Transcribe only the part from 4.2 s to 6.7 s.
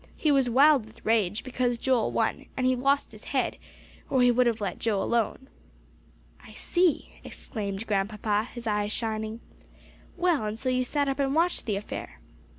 he would have let Joe alone." "I